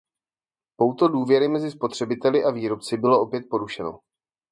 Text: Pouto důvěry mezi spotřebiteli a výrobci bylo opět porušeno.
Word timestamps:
Pouto 0.75 1.07
důvěry 1.07 1.47
mezi 1.47 1.71
spotřebiteli 1.71 2.43
a 2.43 2.51
výrobci 2.51 2.97
bylo 2.97 3.21
opět 3.21 3.43
porušeno. 3.49 3.99